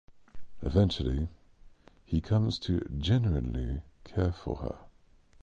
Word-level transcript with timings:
Eventually, 0.63 1.27
he 2.07 2.21
comes 2.21 2.57
to 2.57 2.79
genuinely 2.99 3.83
care 4.03 4.31
for 4.31 4.55
her. 4.55 4.79